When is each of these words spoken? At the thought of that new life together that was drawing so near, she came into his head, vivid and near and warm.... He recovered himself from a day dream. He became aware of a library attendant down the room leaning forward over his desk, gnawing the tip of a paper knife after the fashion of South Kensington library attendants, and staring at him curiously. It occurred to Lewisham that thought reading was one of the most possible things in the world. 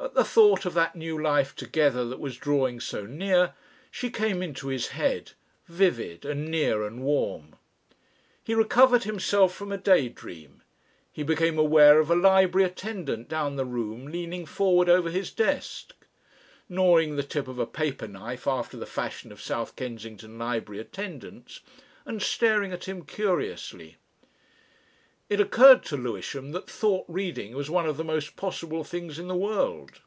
At 0.00 0.14
the 0.14 0.22
thought 0.22 0.64
of 0.64 0.74
that 0.74 0.94
new 0.94 1.20
life 1.20 1.56
together 1.56 2.04
that 2.04 2.20
was 2.20 2.36
drawing 2.36 2.78
so 2.78 3.04
near, 3.04 3.54
she 3.90 4.10
came 4.10 4.44
into 4.44 4.68
his 4.68 4.88
head, 4.88 5.32
vivid 5.66 6.24
and 6.24 6.46
near 6.48 6.84
and 6.86 7.02
warm.... 7.02 7.56
He 8.44 8.54
recovered 8.54 9.02
himself 9.02 9.52
from 9.52 9.72
a 9.72 9.76
day 9.76 10.08
dream. 10.08 10.62
He 11.10 11.24
became 11.24 11.58
aware 11.58 11.98
of 11.98 12.12
a 12.12 12.16
library 12.16 12.64
attendant 12.64 13.28
down 13.28 13.56
the 13.56 13.64
room 13.66 14.06
leaning 14.06 14.46
forward 14.46 14.88
over 14.88 15.10
his 15.10 15.32
desk, 15.32 15.92
gnawing 16.68 17.16
the 17.16 17.24
tip 17.24 17.48
of 17.48 17.58
a 17.58 17.66
paper 17.66 18.06
knife 18.06 18.46
after 18.46 18.76
the 18.76 18.86
fashion 18.86 19.32
of 19.32 19.42
South 19.42 19.74
Kensington 19.74 20.38
library 20.38 20.80
attendants, 20.80 21.58
and 22.06 22.22
staring 22.22 22.70
at 22.72 22.84
him 22.84 23.04
curiously. 23.04 23.96
It 25.28 25.42
occurred 25.42 25.84
to 25.84 25.96
Lewisham 25.98 26.52
that 26.52 26.70
thought 26.70 27.04
reading 27.06 27.54
was 27.54 27.68
one 27.68 27.84
of 27.86 27.98
the 27.98 28.04
most 28.04 28.34
possible 28.34 28.82
things 28.82 29.18
in 29.18 29.28
the 29.28 29.36
world. 29.36 30.00